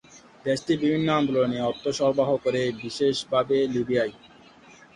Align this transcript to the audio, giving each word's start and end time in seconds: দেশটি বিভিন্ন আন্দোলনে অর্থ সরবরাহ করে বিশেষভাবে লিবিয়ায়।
দেশটি 0.45 0.73
বিভিন্ন 0.83 1.07
আন্দোলনে 1.19 1.57
অর্থ 1.69 1.83
সরবরাহ 1.99 2.29
করে 2.45 2.61
বিশেষভাবে 2.81 3.57
লিবিয়ায়। 3.73 4.13